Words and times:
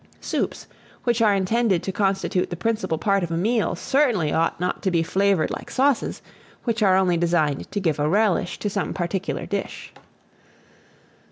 Soups, 0.19 0.65
which 1.03 1.21
are 1.21 1.35
intended 1.35 1.83
to 1.83 1.91
constitute 1.91 2.49
the 2.49 2.55
principal 2.55 2.97
part 2.97 3.21
of 3.21 3.29
a 3.29 3.37
meal, 3.37 3.75
certainly 3.75 4.33
ought 4.33 4.59
not 4.59 4.81
to 4.81 4.89
be 4.89 5.03
flavoured 5.03 5.51
like 5.51 5.69
sauces, 5.69 6.23
which 6.63 6.81
are 6.81 6.97
only 6.97 7.17
designed 7.17 7.71
to 7.71 7.79
give 7.79 7.99
a 7.99 8.09
relish 8.09 8.57
to 8.57 8.67
some 8.67 8.95
particular 8.95 9.45
dish. 9.45 9.93